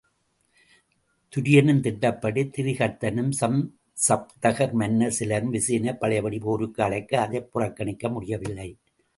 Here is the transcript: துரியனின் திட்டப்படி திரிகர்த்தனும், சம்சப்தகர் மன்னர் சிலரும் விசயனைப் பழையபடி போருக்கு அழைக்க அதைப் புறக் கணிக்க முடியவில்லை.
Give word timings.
துரியனின் 1.33 1.79
திட்டப்படி 1.79 2.43
திரிகர்த்தனும், 2.47 3.29
சம்சப்தகர் 3.41 4.73
மன்னர் 4.73 5.11
சிலரும் 5.11 5.53
விசயனைப் 5.53 5.99
பழையபடி 5.99 6.39
போருக்கு 6.39 6.83
அழைக்க 6.83 7.21
அதைப் 7.21 7.51
புறக் 7.51 7.75
கணிக்க 7.75 8.09
முடியவில்லை. 8.09 8.69